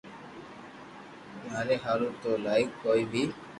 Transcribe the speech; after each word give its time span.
ماري 1.49 1.75
ھارون 1.83 2.11
تو 2.23 2.29
لائق 2.45 2.69
ڪوئي 2.83 3.01
ني 3.11 3.23